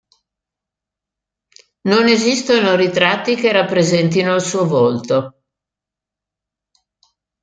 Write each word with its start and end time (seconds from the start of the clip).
Non 1.83 2.07
esistono 2.07 2.75
ritratti 2.75 3.35
che 3.35 3.51
rappresentino 3.51 4.33
il 4.33 4.41
suo 4.41 4.65
volto. 4.65 5.43